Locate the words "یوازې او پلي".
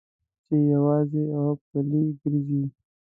0.71-2.03